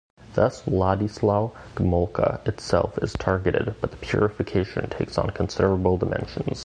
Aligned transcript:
Thus 0.33 0.61
Władysław 0.63 1.51
Gomułka 1.75 2.39
itself 2.47 2.97
is 3.03 3.13
targeted 3.13 3.75
but 3.81 3.91
the 3.91 3.97
purification 3.97 4.89
takes 4.89 5.19
on 5.19 5.29
considerable 5.29 5.97
dimensions. 5.97 6.59